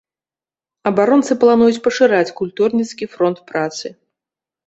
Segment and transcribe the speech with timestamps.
[0.91, 3.87] Абаронцы плануюць пашыраць культурніцкі фронт працы.